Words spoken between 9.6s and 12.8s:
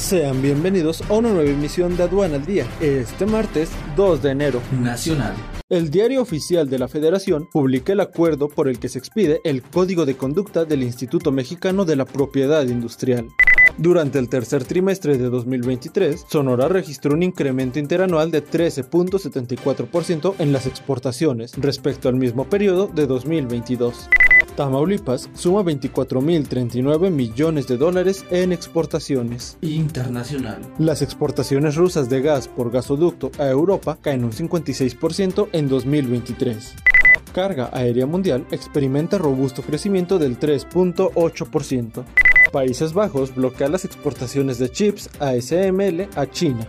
Código de Conducta del Instituto Mexicano de la Propiedad